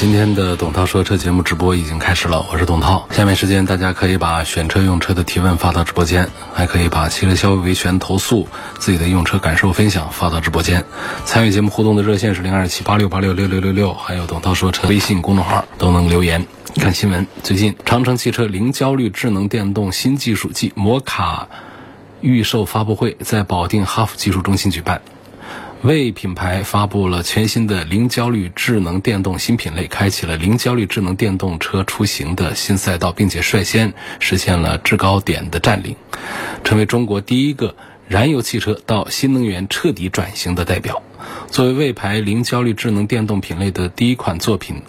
[0.00, 3.06] 今天的董涛说车节目直播已经开始了，我是董涛。
[3.10, 8.48] 下面时间大家可以把选车用车的提问发到直播间，还可以把汽车消费维权投诉、
[8.78, 10.86] 自己的用车感受分享发到直播间。
[11.26, 16.46] 参与节目互动的热线是零二七八六八六六六六六，还有董涛说车微信公众号都能留言。
[16.76, 21.46] 看新闻，最近长城汽车零焦虑智能电动新技术暨摩卡
[22.22, 25.02] 预售发布会在保定哈弗技术中心举办。
[25.82, 35.96] 为品牌发布了全新的零焦虑智能电动新品类，开启了零焦虑智能电动车出行的新赛道，并且率先实现了制高点的占领，
[36.64, 37.74] 成为中国第一个
[38.10, 41.00] 燃油汽车到新能源彻底转型的代表。
[41.48, 44.82] 作为魏牌零焦虑智能电动品类的第一款作品，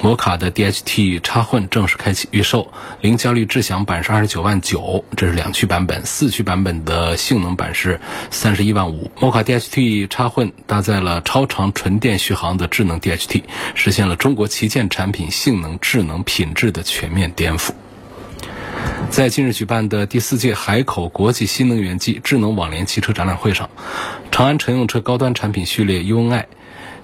[0.00, 2.72] 摩卡的 DHT 插混正式开启预售。
[3.02, 9.10] 零焦虑智享版是二十九万九，这是两驱版本；四驱版本的性能版是三十一万五。
[9.20, 13.42] 摩卡 DHT 插混搭载了超长纯电续航的智能 DHT，
[13.74, 17.72] 实现了中国旗舰产品性能、智能、品质的全面颠覆。
[19.10, 23.70] 在近日举办的第四届海口国际新能源暨智能网联汽车展览会上，
[24.32, 26.46] 长安乘用车高端产品序列 UNI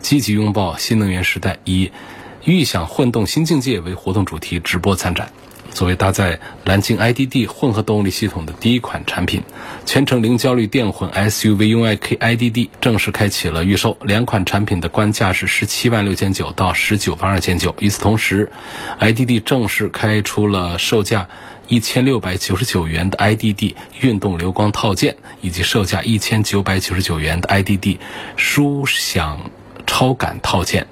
[0.00, 1.92] 积极拥抱新能源时代，以
[2.44, 5.30] “预享混动新境界”为活动主题直播参展。
[5.70, 9.44] 作为搭载蓝鲸 IDD 混合动力系统的第一款产品，
[9.86, 13.96] 全程零焦虑电混 SUV UNI K IDD 正式开启了预售。
[14.02, 17.72] 两款产品的官价是十七万六千九到十九万二千九。
[17.78, 18.50] 与此同时
[18.98, 21.28] ，IDD 正式开出了售价。
[21.70, 27.98] 一千六百九十九元的 IDD 运动流光套件，以及售价一千九百九十九元的 IDD
[28.34, 29.53] 舒享
[29.86, 30.88] 超感套件，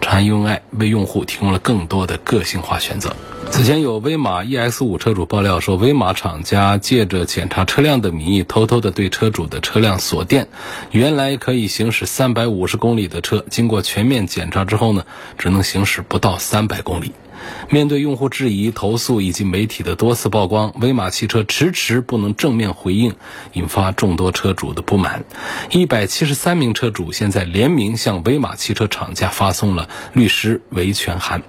[0.00, 3.14] 长安 UNI 为用户提供了更多的个性化选择。
[3.50, 10.48] 此前有威马 EX 五车主爆料说，威马厂家借着检查车辆的名义，偷偷的对车主的车辆锁电。
[10.92, 15.04] 原来可以行驶三百五十公里的车，经过全面检查之后呢，
[15.36, 17.12] 只能行驶不到三百公里。
[17.68, 23.14] 面对用户质疑、投诉以及媒体的多次曝光，威马汽车迟迟不能正面回应，
[23.52, 25.24] 引发众多车主的不满。
[25.70, 31.42] 一百七十三名车主现在联名向威马汽车厂家发送了律师维权函。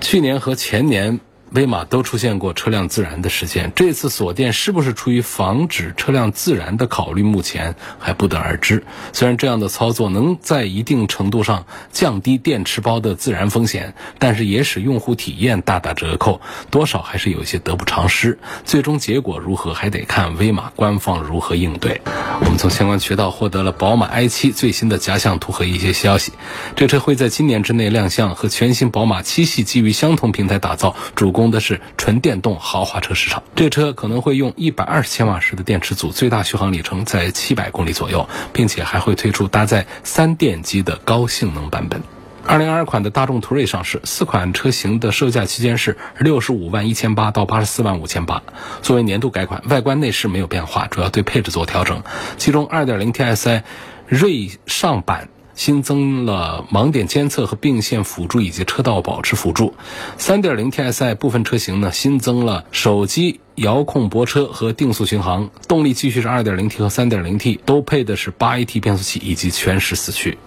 [0.00, 1.20] 去年和前年。
[1.52, 8.84] 威马都出现过车辆自燃的事件，这次锁电是不是出于防止车辆自燃的考虑，目前还不得而知。
[9.12, 18.36] 虽然这样的操作能在一定程度上降低电池包的自燃风险，但是也使用户体验大打折扣，多少还是有些得不偿失。
[18.64, 22.00] 最终结果如何，还得看威马官方如何应对。
[22.40, 26.32] 我们从相关渠道获得了宝马 i7 最新的假想图和一些消息，
[26.74, 31.35] 这车会在今年之内亮相，和全新宝马七系基于相同平台打造主。
[31.36, 42.02] 攻的是纯电动豪华车市场，这车可能会用一百二十千瓦时的电池组，最大续航里程在七百公里左右，并且还会推出搭载三电机的高性能版本。
[42.46, 48.42] 二零二二款的大众途锐上市，四款车型的售价区间是六十五万一千八到八十四万五千八。
[48.80, 52.02] 作为年度改款，外观内饰没有变化，主要对配置做调整，
[52.38, 53.62] 其中二点零 TSI
[54.06, 55.28] 锐上版。
[55.56, 59.74] 新增了盲点监测和并线辅助以及车道保持辅助。
[60.18, 65.50] 三点零 TSI 部分车型呢新增了手机遥控泊车和定速巡航。
[65.66, 70.38] 动力继续是二点零 T 和三点零 T，都配的是八 AT 变速器以及全时四驱。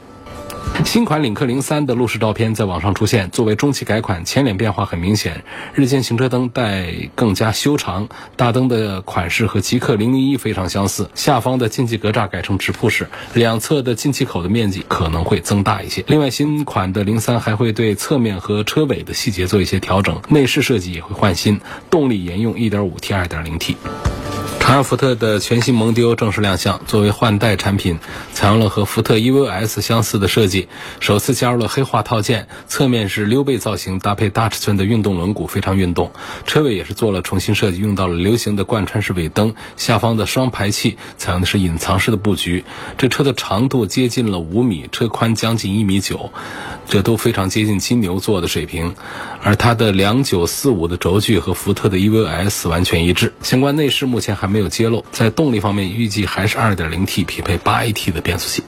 [0.85, 5.43] 新款领克零三的路试照片在网上出现，作为中期改款，前脸变化很明显，
[5.73, 16.03] 日间行车灯带更加修长，大灯的款式和极氪零零一非常相似，下方的进气格栅改成直瀑式，两侧的进气口的面积可能会增大一些。
[16.07, 21.59] 另外，新款的零三还会对侧面和车尾的细节做一些调整，内饰设计也会换新，
[21.91, 23.75] 动力沿用 1.5T、2.0T。
[24.59, 26.79] 长安福特的全新蒙迪欧正式亮相。
[26.85, 27.97] 作为换代产品，
[28.33, 30.48] 采用了和福特 EVO S 相似的设计，
[30.99, 32.47] 首次加入了黑化套件。
[32.67, 36.11] 侧面是溜背造型，搭配大尺寸的运动轮毂，非常运动。
[36.45, 39.53] 车尾也是做了重新设计，用到了流行的贯穿式尾灯。
[39.77, 42.63] 下方的双排气采用的是隐藏式的布局。
[42.97, 46.31] 这车的长度接近了五米，车宽将近一米九，
[46.87, 48.95] 这都非常接近金牛座的水平。
[49.41, 53.33] 而它的两九四五的轴距和福特的 EVO S 完全一致。
[53.41, 55.05] 相关内饰目前还没有揭露。
[55.11, 58.63] 在动力方面，预计还是 2.0T 匹配 8AT 的变速器。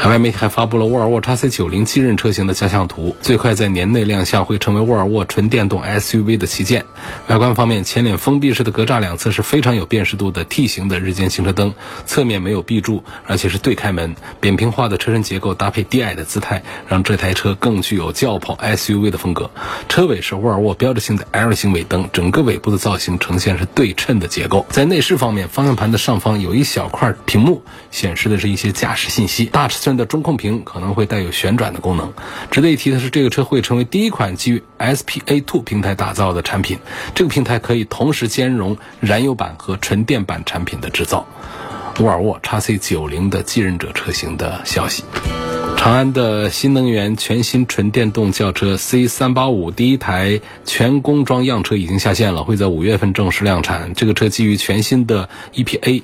[0.00, 6.86] 海外媒体还发布了沃尔沃 XC90 继任车型的加项图，最快在年内亮相，会成为沃尔沃纯电动 SUV 的旗舰。
[7.26, 11.74] 外观方面，前脸封闭式的格栅两侧是非常有辨识度的 T 型的日间行车灯，
[12.06, 19.50] 侧面没有壁柱，而且是对开门，扁平化的车身结构搭配低矮的姿态，让这台车更具有轿跑 SUV 的风格。
[19.90, 24.64] 车尾是沃尔沃标志性的 L 型尾灯，整个尾部的造型呈现是对称的结构。
[24.70, 29.44] 在内饰方面，方向盘的上方有一小块屏幕，显示的是一些驾驶信息。
[29.44, 32.12] 大尺寸的中控屏可能会带有旋转的功能。
[32.50, 36.78] 值得一提的是，这个车会成为第一款基于 SPA2 平台打造的产品。
[37.14, 41.26] 这个平台可以同时兼容燃油版和纯电版产品的制造。
[41.98, 45.04] 沃尔沃 XC90 的继任者车型的消息。
[45.76, 53.94] 长安的新能源全新纯电动轿车 C 三八五第一台全工装样车已经下线了，会在五月份正式量产。
[53.94, 56.02] 这个车基于全新的 EPA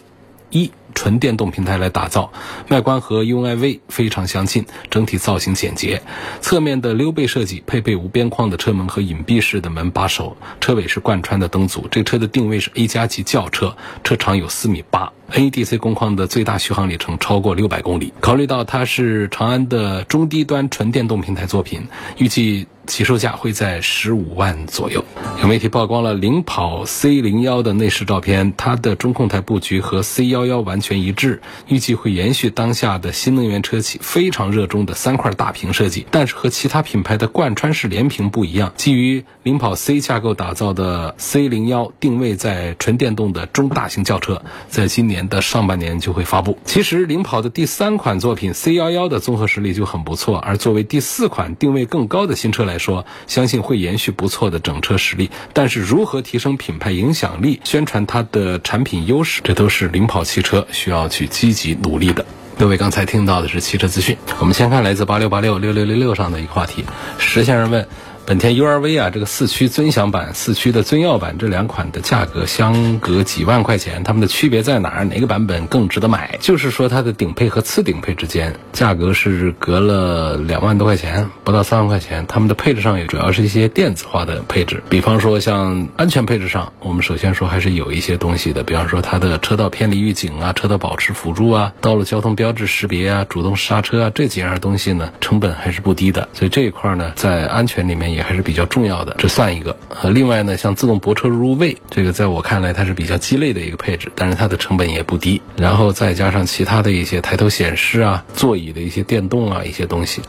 [0.51, 0.71] 一。
[0.97, 2.33] 纯电动平台来打造，
[2.71, 6.03] 外观和 UNI-V 非常相近，整体造型简洁。
[6.41, 11.87] 侧面的溜背设计，配备无边框的车门和隐蔽式的门把手，车尾是贯穿的灯组。
[11.91, 18.13] 这车的定位是 A 加级轿车，车长有四米八，NEDC 工况的最大续航里程超过六百公里。
[18.21, 21.89] 考虑到它是长安的中低端纯电动平台作品，
[22.19, 22.67] 预计。
[22.87, 25.05] 起售价会在十五万左右。
[25.43, 36.07] 有媒体曝光了领跑 C 零幺的内饰照片，它的中控台布局和 C 幺幺完全一致，预计会延续当下的新能源车企非常热衷的三块大屏设计。
[36.13, 46.59] 但是和其他品牌的贯穿式连屏不一样，基于领跑 C 架构打造的 C 零幺定位在纯电动的中大型轿车，在今年年的上半年就会发布。
[46.65, 52.77] 其实领跑的第三款作品 C 幺幺的综合实力就很不错，而作为第四款定位更高的新车来。
[52.79, 62.25] 说，相信会延续不错的整车实力，但是如何提升品牌影响力、宣传它的产品优势，这都是领跑汽车需要去积极努力的。
[62.59, 66.85] 各位刚才听到的是汽车资讯，我们先看来自八六八六六六六六上的一个话题，
[67.19, 67.89] 石先生问。
[68.27, 75.05] 本田 URV 啊，这个四驱尊享版、四驱的尊耀版这两款的价格相隔几万块钱，它们的区别在哪儿？
[75.05, 76.37] 哪个版本更值得买？
[76.41, 82.27] 就是说它的顶配和次顶配之间价格是隔了两万多块钱，不到三万块钱。
[82.27, 96.29] 它们的配置上也主要是一些电子化的配置，比方说像安全配置上，我们首先说还是有一些东西的，比方说它的车道偏离预警啊、车道保持辅助啊、道路交通标志识别啊、主动刹车啊这几样东西呢，成本还是不低的。
[96.33, 98.16] 所以这一块呢，在安全里面。
[98.17, 99.77] 也还是比较重要的，这算一个。
[100.03, 105.41] 呃，另外呢，像自动泊车入位，这个在我看来它是比较鸡肋的一个配置，但是它的成本也不低。
[105.57, 110.23] 然后再加上其他的一些抬头显示啊、座椅的一些电动啊一些东西，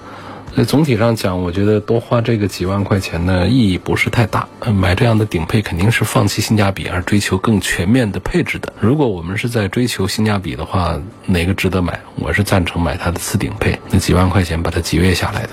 [0.53, 4.47] 所以总体上讲，我觉得多花这个几万块钱呢，意义不是太大。
[4.73, 8.73] 买这样的顶配肯定是放弃性价比而追求更全面的配置的。
[8.79, 11.99] 如果我们是在追求性价比的话，哪个值得买？
[12.15, 15.49] 我是赞成买它的次顶配，那几万块钱把它节约下来的。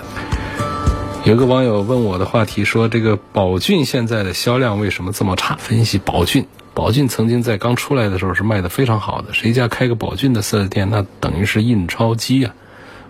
[1.25, 12.55] 有个网友问我的话题说：“这个宝骏现在的销量为什么这么差？”分析宝骏，宝骏曾经在刚出来的时候是卖的非常好的，谁家开个宝骏的四 S 店，那等于是印钞机啊，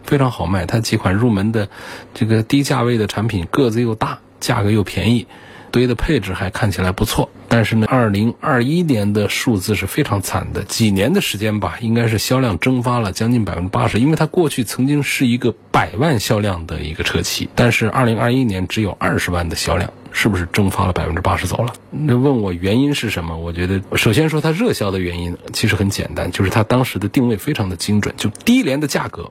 [0.05, 0.64] 非常好卖。
[0.64, 1.69] 它几款入门的
[2.14, 5.26] 这个低价位的产品，个子又大，价格又便宜。
[5.74, 10.62] 堆的配置还看起来不错，但是呢，二零二一年的数字是非常惨的。
[10.62, 21.72] 几年的时间吧，应该是销量蒸发了将近百分之八十，因为它过去曾经是一个百万销量的一个车企，但是二零二一年只有二十万的销量，是不是蒸发了百分之八十走了？
[21.90, 23.36] 那问我原因是什么？
[23.36, 29.28] 我觉得首先说它热销的原因其实很简单，就是它当时的定位非常的精准，就低廉的价格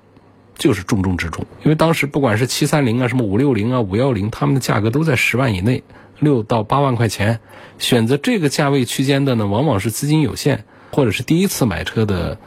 [0.57, 1.45] 就是重中之重。
[1.63, 5.81] 因为当时不管是七三零啊、什么五六零啊、五幺零，他们的价格都在十万以内。
[6.19, 7.39] 六到八万块钱，
[7.77, 12.37] 选择这个价位区间的呢，往往是资金有限或者是第一次买车的。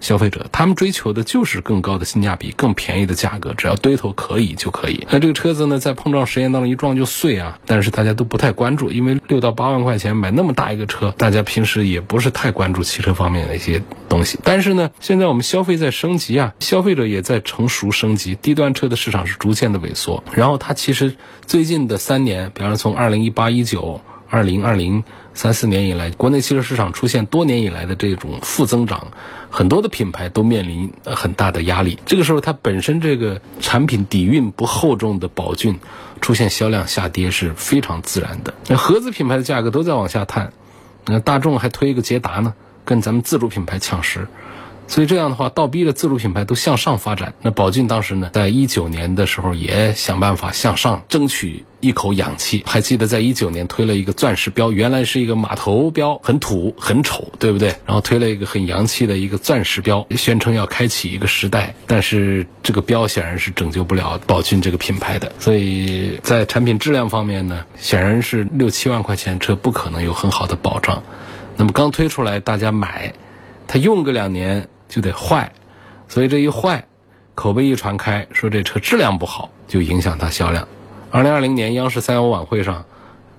[0.00, 5.06] 消费者他们追求的就是更高的性价比、更便宜的价格，只要堆头可以就可以。
[5.10, 14.38] 那这个车子呢，在碰撞实验当中一撞就碎啊，但是大家都不太关注，因为六到八万块钱买那么大一个车，大家平时也不是太关注汽车方面的一些东西。
[14.42, 20.22] 但是呢，现在我们消费在升级啊，消费者也在成熟升级，低端车的市场是逐渐的萎缩。
[20.32, 21.14] 然后它其实
[21.46, 24.00] 最近的三年，比方说从二零一八一九。
[24.30, 29.08] 二零二零三四年以来，国内汽车市场出现多年以来的这种负增长，
[29.48, 31.98] 很多的品牌都面临很大的压力。
[32.04, 35.80] 这个时候，它本身这个产品底蕴不厚重的宝骏，
[36.20, 38.52] 出现销量下跌是非常自然的。
[38.66, 40.52] 那合资品牌的价格都在往下探，
[41.06, 42.52] 那大众还推一个捷达呢，
[42.84, 44.28] 跟咱们自主品牌抢食。
[44.88, 47.34] 所以这样的话，倒逼着自主品牌都向上发展。
[47.42, 52.64] 那宝骏当时呢，在一九年的时候也想办法向上争取一口氧气。
[52.66, 57.68] 还记得在一九年推了一个钻石标，原来是一个码头标，很土很丑，对不对？
[57.84, 61.74] 然后推了一个很洋气的一个钻石标，宣称要开启一个时代。
[61.86, 71.02] 但是这个标显然是拯救不了宝骏这个品牌的，所以在产品质量方面呢，显然是六七万块钱车不可能有很好的保障。
[71.58, 73.12] 那么刚推出来，大家买，
[73.66, 75.52] 它用个两年就得坏，
[76.08, 76.84] 所以这一坏。
[77.34, 80.66] 口碑一传开，说这车质量不好，就影响它销量。
[81.12, 82.84] 二零二零年央视三幺晚会上，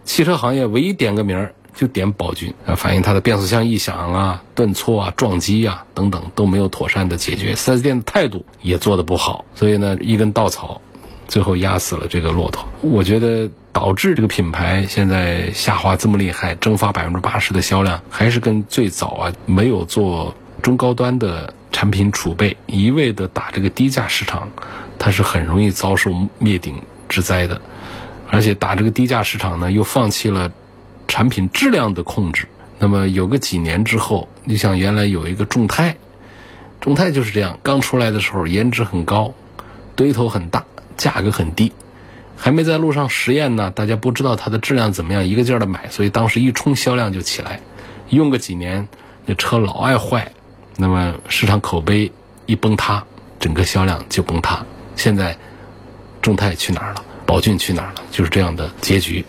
[0.05, 10.79] 汽车行业唯一点个名儿就点宝骏，啊，反映它的变速箱异响啊、顿挫啊、撞击啊等等都没有妥善的解决，4S 店的态度也做得不好，所以呢，一根稻草，
[11.27, 12.65] 最后压死了这个骆驼。
[12.79, 21.53] 我觉得导致这个品牌现在下滑这么厉害，蒸发百分之八十的销量，还是跟最早啊没有做中高端的。
[21.71, 24.49] 产品储备一味的打这个低价市场，
[24.97, 27.61] 它是很容易遭受灭顶之灾的。
[28.29, 30.51] 而且打这个低价市场呢，又放弃了
[31.07, 32.47] 产品质量的控制。
[32.79, 35.95] 那么有个几年之后，你想原来有一个众泰，
[36.81, 39.31] 众泰就是这样，刚出来的时候颜值很高，
[39.95, 40.65] 堆头很大，
[40.97, 41.71] 价格很低，
[42.35, 47.61] 还没在路上实验呢，大家不知道它的质量怎么样，一个劲儿的买，所以当时一冲销量就起来。
[48.09, 48.85] 用个几年，
[49.25, 50.33] 那车老爱坏。
[50.81, 52.09] 那么市场口碑
[52.45, 53.03] 一崩塌，
[53.38, 54.65] 整个销量就崩塌。
[54.95, 55.38] 现在
[56.21, 57.03] 众泰去哪儿了？
[57.25, 57.95] 宝骏去哪儿了？
[58.12, 59.25] 就是这样的结局，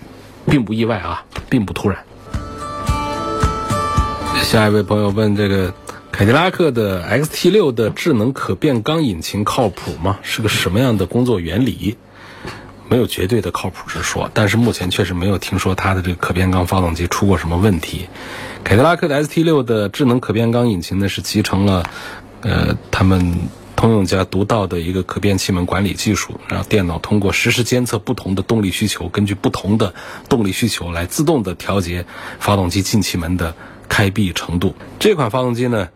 [0.47, 1.99] 并不意外啊，并不突然。
[4.45, 5.75] 下一位朋友问：这个
[6.13, 10.21] 凯迪拉克的 XT6 的智能可变缸引擎靠谱吗？
[10.23, 11.99] 是个什么样的工作原理？
[12.89, 18.09] 没有绝对的靠谱之说，但是目前确实没有听说它的这个可变缸发动机出过什么问题。
[18.65, 21.91] 凯迪拉克的 ST6 的智能可变缸引擎呢，是集成了，
[22.43, 23.35] 呃，他们
[23.75, 29.95] 通用家独到的一个可变气门管理技术，然后电脑通过实时监测不同的动力需求，根据不同的
[30.29, 32.07] 动力需求来自动的调节
[32.39, 33.55] 发动机进气门的
[33.89, 34.75] 开闭程度。
[34.99, 35.89] 这款发动机呢。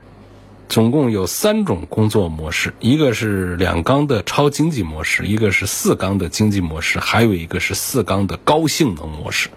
[0.66, 9.50] 总共有三种工作模式，一个是两缸的超经济模式，一个是四缸的经济模式，还有一个是四缸的高性能模式。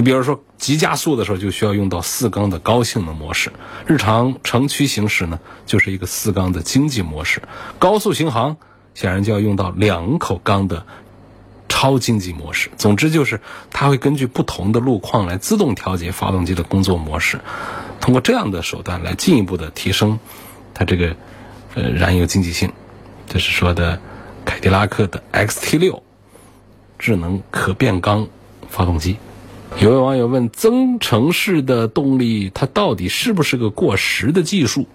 [0.00, 3.52] 那比如说急加速的时候就需要用到四缸的高性能模式，
[3.86, 7.42] 日常城区行驶呢就是一个四缸的经济模式，
[7.78, 8.56] 高速巡航
[8.94, 10.86] 显然就要用到两口缸的
[11.68, 12.70] 超经济模式。
[12.78, 17.38] 总之就是它会根据不同的路况来自动调节发动机的工作模式。
[18.00, 20.18] 通过这样的手段来进一步的提升
[20.72, 21.14] 它这个
[21.74, 22.72] 呃燃油经济性，
[23.28, 24.00] 这是说的
[24.46, 26.00] 凯迪拉克的 XT6
[26.98, 28.28] 智能可变缸
[28.66, 29.18] 发动机。
[29.78, 34.86] 有位网友问：增程式的动力它到底是不是个过时的技术？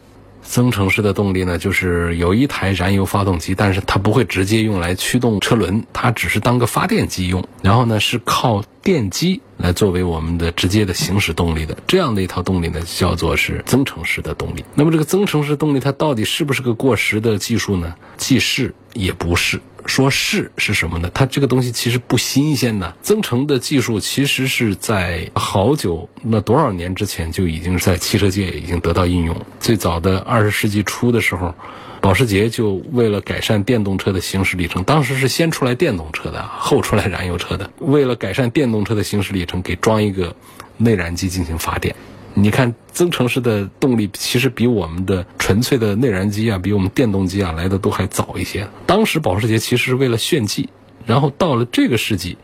[0.44, 7.44] 增程式的动力呢，就是有一台燃油发动机，但是它不会直接用来驱动车轮，它只是当个发电机用。
[7.64, 11.76] 然后呢，是靠电机来作为我们的直接的行驶动力的。
[11.88, 14.64] 这样的一套动力呢，叫做是增程式的动力。
[14.76, 17.96] 那么这个增程式动力它到底是不是个过时的技术呢？
[18.18, 19.60] 既是也不是。
[19.86, 21.10] 说是是什么呢？
[21.14, 29.36] 它这个东西其实不新鲜的，增程的技术其实是在好久那多少年之前就已经在汽车界已经得到应用。
[29.60, 31.54] 最早的二十世纪初的时候，
[32.02, 37.70] 保时捷就为了改善电动车的行驶里程，当时是先出来电动车的，后出来燃油车的。
[37.80, 40.36] 为了改善电动车的行驶里程，给装一个
[40.78, 41.96] 内燃机进行发电。
[42.36, 48.68] 你看，增程式的动力其实比我们的纯粹的内燃机啊，比我们电动机啊来的都还早一些。
[48.86, 50.70] 当时保时捷其实是为了炫技，
[51.06, 52.38] 然后到了这个世纪，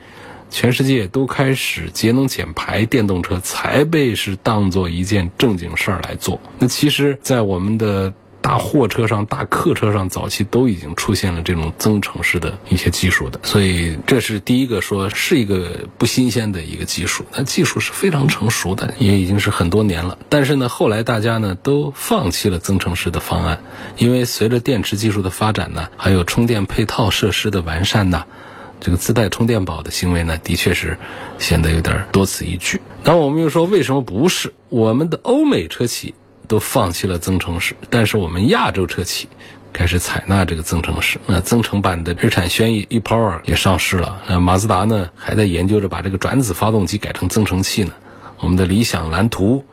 [0.50, 6.40] 全世界都开始节能减排，电动车才被是当做一件正经事儿来做。
[6.58, 8.12] 那其实，在我们的。
[8.42, 17.24] 大货车上、大客车上，早期都已经出现了这种增程式的一些技术的，所以这是第一个说是一个不新鲜的一个技术。
[17.32, 20.18] 那技术是非常成熟的，也已经是很多年了。
[20.28, 23.62] 但是呢，后来大家呢都放弃了增程式的方案，
[23.96, 28.26] 因为随着电池技术的发展呢，还有充电配套设施的完善呢，
[28.80, 30.98] 这个自带充电宝的行为呢，的确是
[31.38, 32.82] 显得有点多此一举。
[33.04, 36.16] 那我们又说，为什么不是我们的欧美车企？
[36.52, 39.30] 都放弃了增程式，但是我们亚洲车企
[39.72, 41.18] 开始采纳这个增程式。
[41.26, 44.22] 那增程版的日产轩逸 ePower 也上市了。
[44.28, 47.94] 那马自达呢，还在研究着把这个转子发动机改成增程器呢。
[48.42, 49.64] 我们的理想、蓝图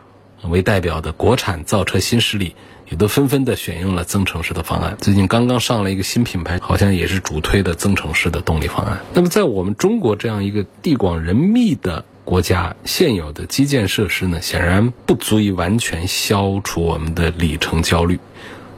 [0.45, 2.55] 为代表的国产造车新势力，
[2.89, 4.97] 也都纷纷的选用了增程式的方案。
[5.01, 9.01] 最近刚刚上了一个新品牌，好像也是主推的增程式的动力方案。
[9.15, 12.05] 那么在我们中国这样一个地广人密的。
[12.29, 18.21] 国家现有的基建设施呢，显然不足以完全消除我们的里程焦虑。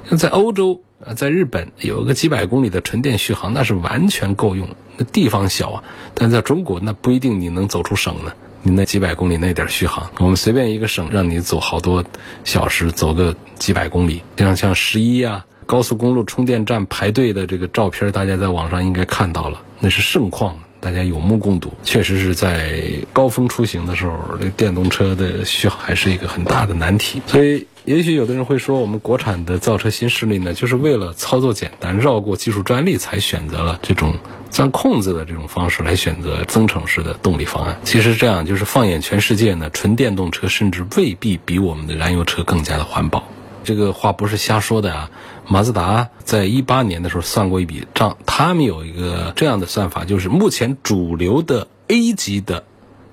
[0.09, 4.69] 那在欧洲，呃，在日本有个几百公里的纯电续航，那是完全够用。
[4.97, 8.33] 那地方小啊，但在中国那不一定你能走出省呢。
[8.63, 12.05] 你那几百公里那点续航，我们随便一个省让你走好多
[12.45, 21.73] 小时，走个几百公里，像像十一啊，高速公路充电站排队的这个照片，大家在网上应该看到了，那是盛况，大家有目共睹。
[21.85, 22.83] 确实是在
[23.13, 27.21] 高峰出行的时候，这电动车的续航还是一个很大的难题。
[27.27, 34.15] 所以，也许有的人会说，我们国产的造车新势力呢，就是为了操作简单，绕过技术专利，才选择了这种。
[34.51, 43.23] 钻空子的这种方式来选择增程式的动力方案，其实这样就是放眼全世界呢，纯电动车甚至未必比我们的燃油车更加的环保。
[43.65, 45.11] 这个话不是瞎说的啊！
[45.47, 52.65] 马自达在一八年的时候算过一笔账，他们有一个这样的算法，就是目前主流的 A 级的，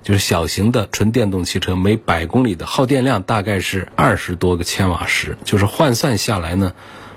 [0.02, 6.74] 就是小型的纯电动汽车，每百公里的耗电量大概是二十多个千瓦时，就是换算下来呢，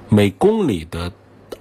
[0.10, 1.12] 每公里的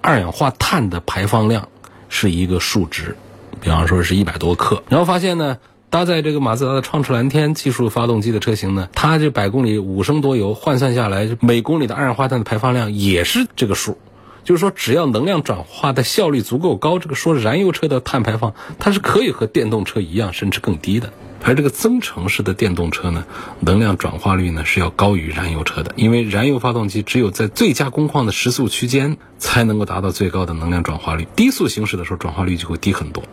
[0.01, 1.69] 二氧化碳的排放量。
[2.13, 3.17] 是一个数值，
[3.61, 5.59] 比方说是一百多克，然后发现呢，
[5.91, 13.99] 搭载这个马自达的创驰蓝天技术发动机的车型呢，它这百公里五升多油换算下来，每公里的二氧化碳的排放量也是这个数，
[14.45, 21.13] 就是说只要能量转化的效率足够高，这个说燃油车的碳排放它是可以和电动车一样，甚至更低的。
[21.43, 23.25] 而这个增程式的电动车呢，
[23.59, 33.25] 能量转化率呢是要高于燃油车的，因为燃油发动机只有在最佳工况的时速区间才能够达到最高的能量转化率，低速行驶的时候转化率就会低很多，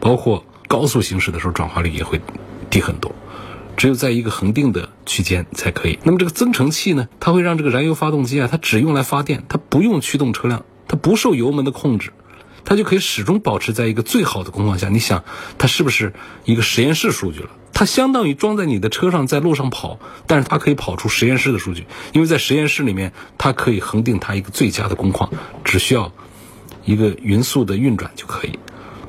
[0.00, 2.20] 包括高速行驶的时候转化率也会
[2.70, 3.14] 低很多，
[3.76, 5.98] 只有在一个恒定的区间才可以。
[6.02, 12.12] 那么这个增程器呢，它会让这个燃油发动机啊，它只用来发电，它不用驱动车辆，它不受油门的控制。
[12.66, 14.88] 它就可以始终保持在一个最好的工况下。
[14.88, 15.22] 你想，
[15.58, 16.14] 它是不是
[16.46, 17.50] 一个实验室数据了？
[17.74, 25.30] 它相当于装在你的车上，在路上跑，但是它可以跑出实验室的数据，因为在实验室里面，它可以恒定它一个最佳的工况，
[25.62, 26.10] 只需要
[26.86, 28.58] 一个匀速的运转就可以。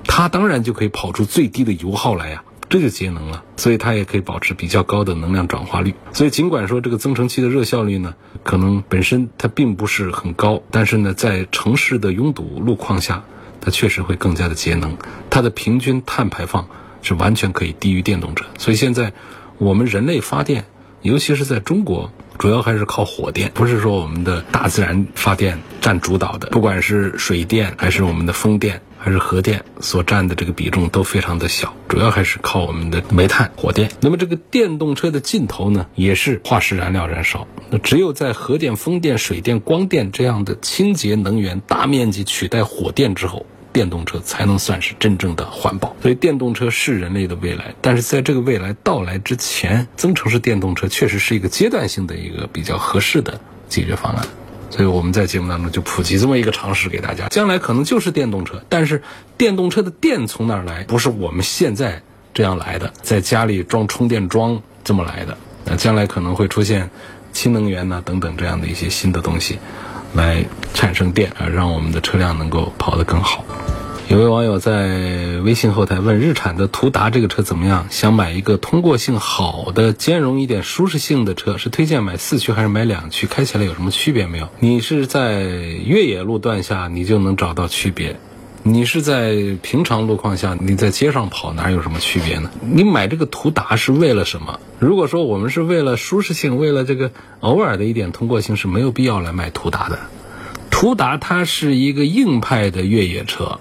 [0.08, 3.44] 它当然就可以跑出最低的油耗来呀，这就节能了。
[3.58, 5.94] 所以它也可以保持比较高的能量转化率。
[6.14, 13.24] 所以尽管说这个增程器的热效率呢，可能本身它并不是很高，但是呢，在城市的拥堵路况下。
[13.62, 14.96] 它确实会更加的节能，
[15.32, 16.68] 它的平均碳排放
[17.02, 18.46] 是完全可以低于电动车。
[18.60, 19.12] 所以现在
[19.58, 20.66] 我们人类发电，
[21.02, 26.50] 尤其是在中国，主要还是靠火电，不是说我们的大自然发电占主导的。
[26.50, 33.92] 不管是水电，还是我们的风电，还是核电，所占的这个比重都非常的小，主要还是靠我们的煤炭、火电。
[34.02, 37.48] 那么这个电动车的尽头呢，也是化石燃料燃烧。
[37.70, 43.46] 那只有在核电、风电、水电、光电这样的清洁能源大面积取代火电之后。
[43.72, 47.76] 电动车才能算是真正的环保，所以电动车是人类的未来。
[47.82, 53.38] 但是在这个未来到来之前，增程式电动车确实是一个阶段性的一个比较合适的
[53.68, 54.26] 解决方案。
[54.70, 59.02] 所以我们在节目当中就普及这么一个常识给大家：将来可能就是电动车，但是
[59.38, 60.84] 电动车的电从哪儿来？
[60.84, 62.02] 不是我们现在
[62.34, 65.38] 这样来的，在家里装充电桩这么来的。
[65.66, 66.90] 那将来可能会出现
[67.32, 69.60] 氢能源呢等等这样的一些新的东西。
[70.14, 73.44] 来产生电啊，让我们的车辆能够跑得更好。
[74.08, 77.88] 有位网友在微信后台问：日产的途达这个车怎么样？
[77.90, 83.26] 想买一个通过性好的、兼容一点舒适性的车，是推荐买四驱还是买两驱？
[83.26, 84.48] 开起来有什么区别没有？
[84.60, 88.20] 你是在越野路段下，你就能找到区别。
[88.62, 92.52] 你是在平常路况下，你在街上跑哪有什么区别呢？
[92.62, 94.60] 你买这个途达是为了什么？
[94.78, 99.98] 如果说我们是为了舒适性，为了这个偶尔的一点通过性，是没有必要来买途达的。
[100.70, 103.60] 途达它是一个硬派的越野车，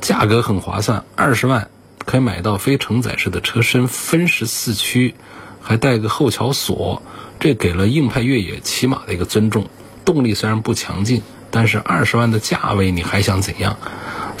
[0.00, 1.68] 价格很划算，二十万
[2.04, 5.14] 可以买到非承载式的车身，分时四驱，
[5.60, 7.02] 还带个后桥锁，
[7.38, 9.66] 这给了硬派越野起码的一个尊重。
[10.04, 11.22] 动力虽然不强劲。
[11.52, 13.76] 但是二十万的价位你还想怎样？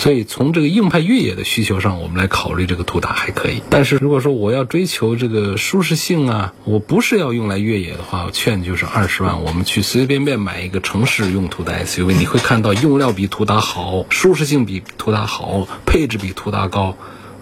[0.00, 3.62] 所以从这个硬派越野的需求上，我们来考虑这个途达还可以。
[3.68, 16.96] 但是如果说我要追求这个舒适性啊，我不是要用来越野的话，我劝就是二十万，我们去随随便便买一个城市用途的 SUV，你会看到用料比途达好，舒适性比途达好，配置比途达高。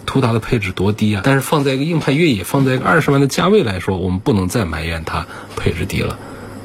[0.05, 1.21] 途达的配置多低啊！
[1.23, 6.17] 但是放在一个硬派越野，放在一个二十万的价位来说，我们不能再埋怨它配置低了。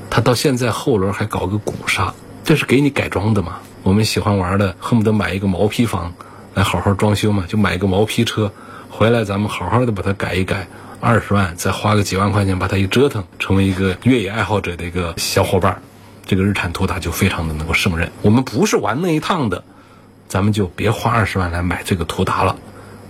[0.09, 2.15] 它到现在后轮还搞个鼓刹。
[2.45, 3.61] 这是给你改装的吗？
[3.85, 6.15] 我们喜欢玩的，恨不得买一个毛坯房
[6.55, 8.51] 来好好装修嘛，就买一个毛坯车
[8.89, 10.67] 回来，咱们好好的把它改一改，
[11.01, 15.83] 二十万再花个几万块钱把它一折腾，成为一个越野爱好者的一个小伙伴，
[16.25, 18.11] 这个日产途达就非常的能够胜任。
[18.23, 19.63] 我们不是玩那一趟的，
[20.29, 22.57] 咱们就别花二十万来买这个途达了。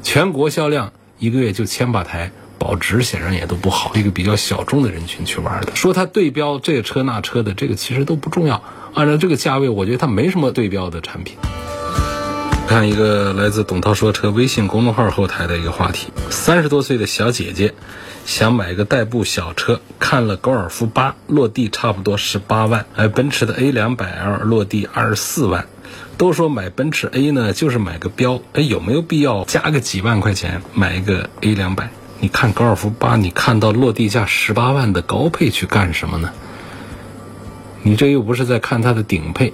[0.02, 5.76] 全国销量一个月就千把台，保值显然也都不好，一个比较小众的人群去玩的。
[5.76, 8.60] 说它对标这车那车的，这个其实都不重要。
[8.94, 11.36] 按照这个价位，我觉得它没什么对标的产品。
[12.68, 17.74] 看一个来自董涛说车微信公众号后台的一个话题：三十多岁的小姐姐
[18.24, 25.66] 想买个代步小车，看了高尔夫八落地差不多十八万，还奔驰的 A 两百 L 落地二十四万。
[26.16, 31.90] 都说买奔驰 A 呢，就是买个标，哎，有没有必要加个几万块钱买一个 A 两百？
[32.20, 36.30] 你看高尔夫八，你看到落地价十八万的高配去干什么呢？
[37.84, 39.52] 你这又不是在看它的顶配，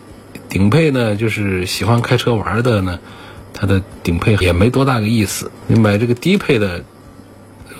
[0.48, 2.98] 顶配呢，就是喜欢开车玩的呢，
[3.52, 5.50] 它的顶配也没多大个意思。
[5.66, 6.82] 你买这个低配的。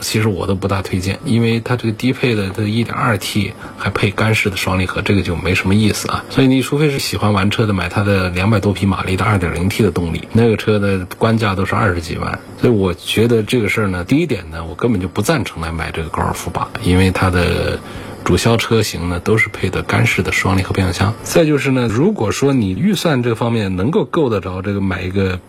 [0.02, 6.24] 其实我都不大推荐，因为它这个低配的，它 1.2T 还配干式的双离合，这个就没什么意思啊。
[6.30, 12.40] 所以你除非是喜欢玩车的，买它的两百多匹马力的 2.0T 的动力，那个车的官价都是二十几万。
[12.58, 17.78] 所以我觉得这个事儿呢，第一点呢，我根本就不赞成来买这个高尔夫八，因为它的
[18.30, 21.12] 主销车型呢都是配的干式的双离合变速箱。
[21.24, 25.40] 再就是呢，如果说你预算这方面能够够得着这个买一个。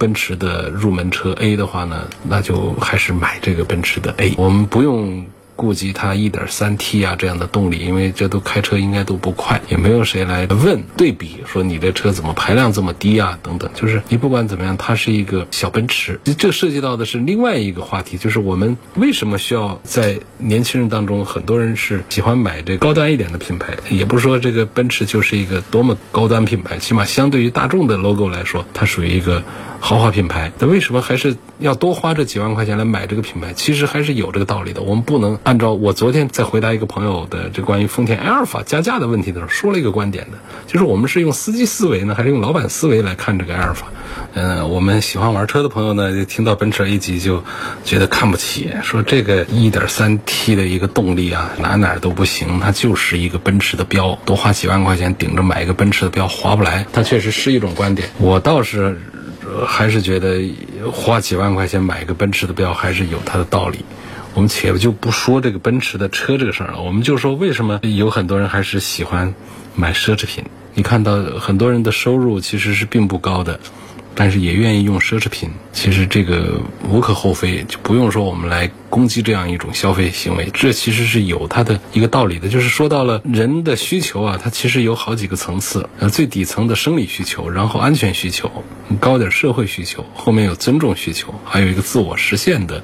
[0.00, 4.32] 奔驰的入门车 A 的话呢，那就还是买这个奔驰的 A。
[4.38, 5.26] 我们不用
[5.58, 13.68] 顾及它 1.3T 啊这样的动力，因为这都开车应该都不快，也没有谁来问对比说你这车怎么排量这么低啊等等。
[13.74, 16.20] 就是你不管怎么样，它是一个小奔驰。
[16.38, 23.76] 这涉及到的是另外一个话题，就是我们为什么需要在年轻人当中，很多人是喜欢买这高端一点的品牌。
[23.90, 29.42] 也不是说这个奔驰就是一个多么高端品牌，起码相对于大众的 logo 来说，它属于一个。
[29.80, 33.52] 豪华品牌，那为什么还是要多花这几万块钱来买这个品牌？
[33.52, 34.82] 其实还是有这个道理的。
[34.82, 43.86] 我们不能按照我昨天在回答一个朋友的这关于丰田埃尔法加价的问题的时候说了一个观点的，就是我们是用司机思维呢，还是用老板思维来看这个埃尔法？
[44.34, 47.42] 嗯，我们喜欢玩车的朋友呢，就听到奔驰 A 级就
[47.82, 56.84] 觉得看不起，说这个 1.3T 的一个动力啊，哪哪都不行，它就是一个奔驰的标，多花几万块钱顶着买一个奔驰的标划不来。
[56.92, 59.00] 它确实是一种观点，我倒是。
[59.66, 60.42] 还是觉得
[60.92, 63.78] 花几万块钱买一个奔驰的标还是有它的道理。
[64.34, 69.34] 我们且就不说这个奔驰的车这个事儿了，我们就说为什么有很多人还是喜欢
[69.74, 70.44] 买奢侈品。
[70.74, 73.58] 你看到很多人的收入其实是并不高的。
[74.14, 76.60] 但是也愿意用奢侈品，其实这个
[76.90, 80.50] 无可厚非，就不用说我们来攻击这样一种消费行为。
[80.52, 88.50] 这其实是有它的一个道理的，就是说到了人的需求啊，它其实有好几个层次，呃，最底层的生理需求，然后安全需求，
[88.98, 92.82] 高点社会需求，后面有尊重需求，还有一个自我实现的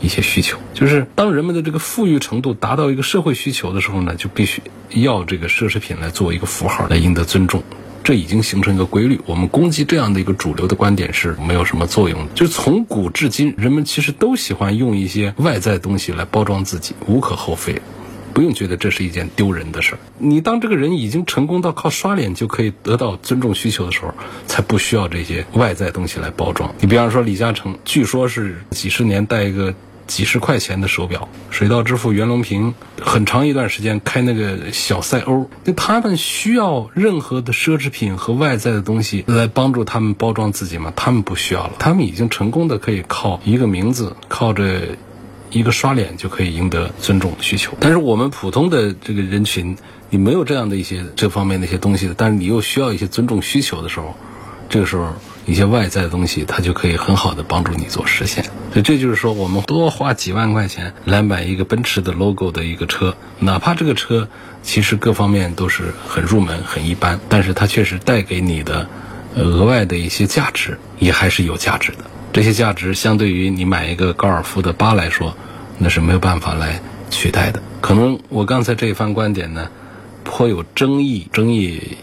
[0.00, 0.58] 一些需求。
[0.74, 7.62] 就是当人们的这个富裕程度达到一个社会需求的时候呢，就必须要这个奢侈品来做一个符号来赢得尊重。
[8.04, 12.32] 这已经形成一个规律，我们攻击这样的一个主流的观点是没有什么作用的。
[12.34, 17.82] 就从古至今，人们其实都喜欢用一些外在东西来包装自己，无可厚非，
[18.32, 19.98] 不用觉得这是一件丢人的事儿。
[20.16, 24.14] 你当这个人已经成功到靠刷脸就可以得到尊重需求的时候，
[24.46, 26.74] 才不需要这些外在东西来包装。
[26.80, 29.74] 你比方说李嘉诚，据说是几十年戴一个。
[30.08, 40.92] 几十块钱的手表，水稻之父袁隆平很长一段时间开那个小赛欧，那他们需要任何的奢侈品和外在的东西来帮助他们包装自己吗？
[40.96, 44.80] 他们不需要了，他们已经成功的可以靠一个名字，靠着
[45.50, 47.74] 一个刷脸就可以赢得尊重需求。
[47.78, 49.76] 但是我们普通的这个人群，
[50.10, 54.16] 你没有这样的一些这方面的一些东西，但是你又需要一些尊重需求的时候，
[54.68, 55.12] 这个时候。
[55.48, 58.44] 一些外在的东西，它就可以很好的帮助你做实现。
[58.70, 64.28] 所以这就是说，我们多花几万块钱来买一个奔驰的 logo 的一个车，哪怕这个车
[64.62, 68.86] 其实各方面都是很入门、很一般，但是它确实带给你的
[69.36, 72.04] 额外的一些价值，也还是有价值的。
[72.30, 75.34] 这些价值相对于你买一个高尔夫的八来说，
[75.78, 77.62] 那是没有办法来取代的。
[77.80, 79.70] 可能我刚才这一番观点呢，
[80.24, 81.96] 颇有争议，争议。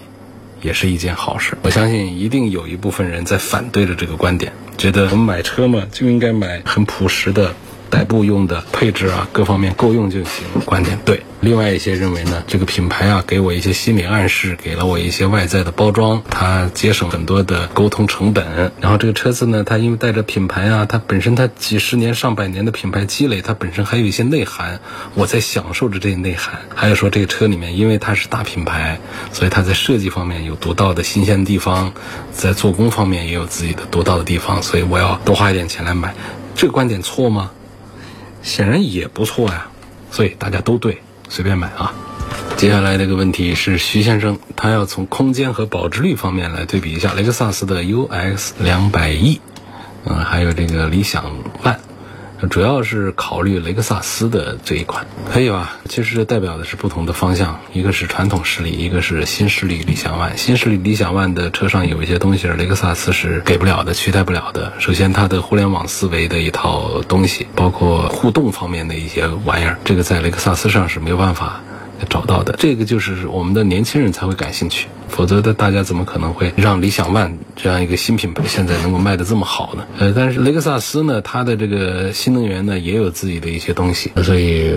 [0.66, 1.58] 也是一件好事。
[1.62, 7.54] 我相信一定有一部分人在反对着这个观点，觉得我们买车嘛就应该买很朴实的。
[7.88, 10.44] 代步用的配置啊，各方面够用就行。
[10.66, 11.22] 观点对。
[11.46, 18.72] 另外一些认为呢，这个品牌啊，给我一些心理暗示，给了我一些外在的包装，它节省很多的沟通成本。
[18.82, 24.80] 然后这个车子呢，它因为带着品牌啊，它本身它几十年、上百年的品牌积累，它本身还有一些内涵。
[25.14, 26.62] 我在享受着这些内涵。
[26.74, 29.00] 还有说这个车里面，因为它是大品牌，
[29.32, 31.94] 所以它在设计方面有独到的新鲜地方，
[32.32, 36.16] 在做工方面也有自己的独到的地方，所以我要多花一点钱来买。
[36.56, 37.52] 这个观点错吗？
[38.42, 39.68] 显然也不错呀，
[40.10, 41.94] 所以大家都对，随便买啊。
[42.58, 49.42] 接下来这个问题是徐先生，他要从空间和保值率方面来对比一下雷克萨斯的 UX 两百 E，
[50.06, 51.26] 嗯，还有这个理想
[51.64, 51.76] ONE，
[52.50, 55.78] 主要是考虑雷克萨斯的这一款，可以吧？
[55.88, 60.36] 其实代表的是不同的方向，一个是传统势力，一个是新势力理想 ONE。
[60.38, 64.74] 新势力理想 ONE 的车上有一些东西是雷克萨斯是给不了的、取代不了的。
[64.80, 71.62] 首先，它的互联网思维的一套东西，包括互动方面的一些玩意儿，这个在雷克萨斯上是没有办法。
[72.10, 79.86] 找到的这个就是我们的年轻人才会感兴趣，否则的大家怎么可能会让理想 ONE 这样一个新品牌现在能够卖得这么好呢？
[79.98, 84.74] 呃，但是雷克萨斯呢，它的这个新能源呢也有自己的一些东西，所以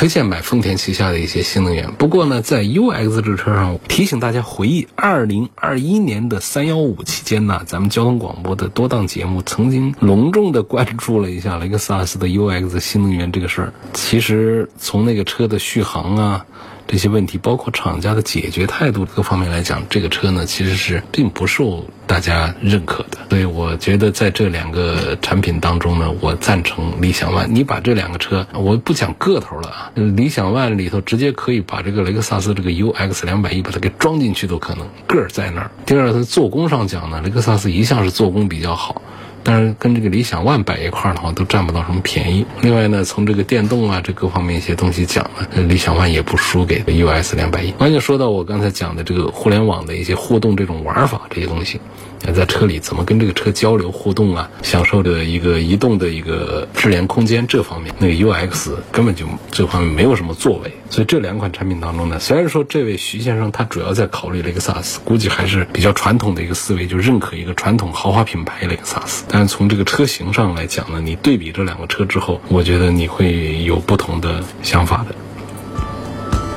[0.00, 1.92] 推荐买丰田旗下的一些新能源。
[1.92, 13.74] 不过呢，在 UX 这车上，提醒大家回忆二零二一年的三幺五期间呢，咱们交通广播的多档节目曾经隆重的关注了一下雷克萨斯的 UX 新能源这个事儿。
[13.92, 16.46] 其实从那个车的续航啊。
[16.90, 23.18] 这些问题，包括厂家的解决态度各方面来讲，这个车呢其实是并不受大家认可的。
[23.30, 27.46] 所以我觉得在这两个产品当中呢，我赞成理想 ONE。
[27.46, 35.70] 你把这两个车，我不讲个头了啊，理想 ONE 里头直接可以把这个雷克萨斯这个 UX 两百一把它给装进去都可能，个儿在那儿。
[35.86, 39.00] 第二，它做工上讲呢，雷克萨斯一向是做工比较好。
[39.42, 42.44] 但是跟这个理想 ONE 摆一块儿的话，都占不到什么便宜。
[42.60, 47.70] 另外呢，从这个电动啊，这各方面一些东西讲呢，理想 ONE 也不输给 US 两百一。
[47.72, 51.80] 关键说到我刚才讲的这个互联网的一些互动这种玩法这些东西。
[52.32, 54.48] 在车里怎么跟这个车交流互动啊？
[54.62, 60.72] 享受的一个移动的一个智联空间这方面，那个 UX 根本就这方面没有什么作为。
[60.90, 69.24] 所以这两款产品当中呢，虽然说这位徐先生他主要在考虑雷克萨斯，估计还是比较传统的一个思维，就认可一个传统豪华品牌雷克萨斯。
[69.28, 75.14] 但是从这个车型上来讲呢，你对比这两个车之后，我觉得你会有不同的想法的。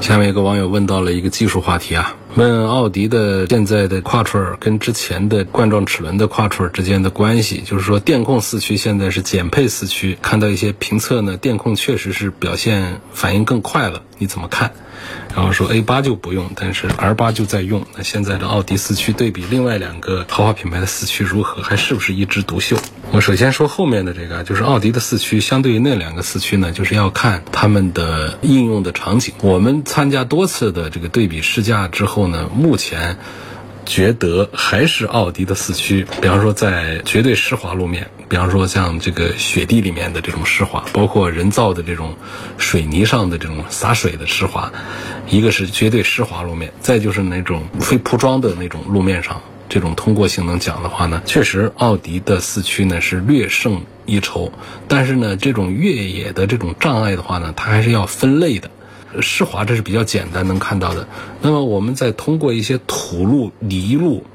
[0.01, 2.15] 下面一个网友问到了一个技术话题啊。
[2.35, 14.71] 问奥迪的现在的跨 r 跟之前的冠状齿轮的跨 r 之间的关系，就是说电控四驱现在是减配四驱，看到一些评测呢，电控确实是表现反应更快了，你怎么看？
[15.35, 17.85] 然后说 A 八就不用，但是 R 八就在用。
[17.95, 21.61] 那现在的奥迪四驱对比另外两个豪华品牌的四驱如何？
[21.61, 22.77] 还是不是一枝独秀？
[23.11, 29.33] 我首先说后面的这个，就是奥迪的四驱相对于那两个四驱呢，就是要看他们的应用的场景。
[29.41, 33.17] 我们参加多次的这个对比试驾之后呢，目前。
[33.85, 42.15] 觉得还是奥迪的四驱，比方说在绝对湿滑路面，比方说像这个雪地里面的这种湿滑，包括人造的这种
[42.57, 44.71] 水泥上的这种洒水的湿滑，
[45.27, 54.51] 一个是绝对湿滑路面，再就是那种非铺装的那种路面上，这种通过性能讲的话呢，确实奥迪的四驱呢是略胜一筹，
[54.87, 58.69] 但是呢，这种越野的这种障碍的话呢，它还是要分类的。
[59.21, 61.07] 湿滑这是比较简单能看到的。
[61.41, 64.25] 那么我们在通过一些土路、泥路、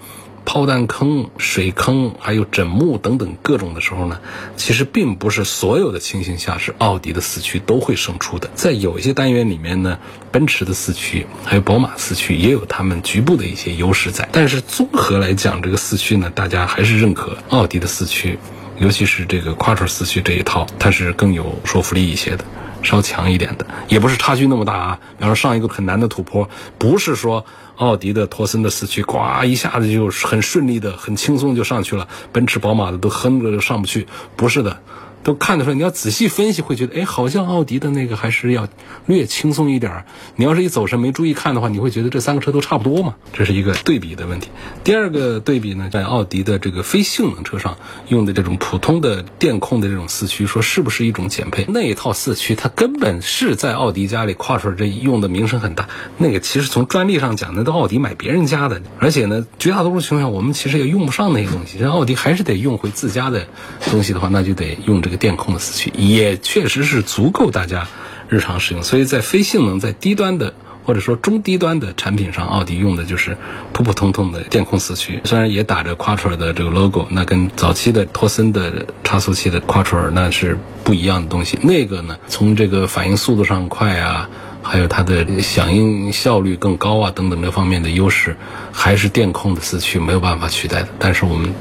[0.44, 4.20] 炮弹坑、水坑，还有枕木等等各种的时候呢，
[4.56, 8.48] 其实并不是所有的情形下是奥迪的四驱都会胜出的。
[8.54, 9.98] 在有一些单元里面呢，
[10.32, 14.26] 奔驰的四驱还有宝马四驱也有他们局部的一些优势在。
[14.32, 18.38] 但是综合来讲，这个四驱呢，大家还是认可奥迪的四驱，
[18.78, 22.44] 尤其是这个 quattro 四驱这一套，它是更有说服力一些的。
[22.82, 24.98] 稍强一点的，也不是差距那么大啊。
[25.16, 27.44] 比方说上一个很难的土坡，不是说
[27.76, 34.80] 奥迪的托森的四驱，呱一下子就很顺利的、很轻松就上去了，奔驰、宝马的都哼着就上不去，不是的。
[35.28, 38.66] 都看得出来，你要仔细分析，会觉得，哎，好像奥迪的那个还是要
[39.04, 40.06] 略轻松一点。
[40.36, 43.14] 你要是一走神没注意看的话，你会觉得这三个车都差不多嘛？
[43.34, 44.48] 这是一个对比的问题。
[44.84, 47.76] 第二个对比呢，在奥迪的这个非性能车上
[48.08, 51.66] 用的这种普通的电控的这种四驱，说是不是一种减配？
[51.68, 55.90] 那一套四驱它根本是在奥迪家里跨出来，这用的名声很大。
[56.16, 61.78] 那个其实从专利上讲，那都奥迪买别人家的，而且呢，绝大多数情况下我们其实也用不上那些东西。
[61.78, 63.46] 这奥迪还是得用回自家的
[63.90, 65.02] 东西的话，那就得用。
[65.02, 67.86] 这个电控的四驱也确实是足够大家
[68.30, 70.54] 日常使用，所以在非性能、在低端的
[70.84, 73.36] 或者说中低端的产品上，奥迪用的就是
[73.74, 81.58] 普普通通的电控四驱，虽然也打着 quattro 的这个 logo，那跟早期的托森的差速器的 quattro 那是不一样的东西。
[81.62, 84.30] 那个呢，从这个反应速度上快啊，
[84.62, 88.36] 还有它的响应效率更高啊等等这方面的优势，
[88.72, 90.88] 还是电控的四驱没有办法取代的。
[90.98, 91.52] 但是我们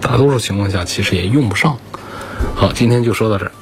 [0.00, 1.78] 大多数情况下其实也用不上。
[2.54, 3.52] 好，今天就说到这儿，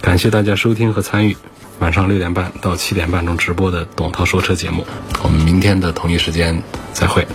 [0.00, 1.36] 感谢大家收听和参与。
[1.78, 4.86] 晚上六点半到七点半钟直播的董涛说车节目，
[5.22, 7.26] 我们明天的同一时间再会。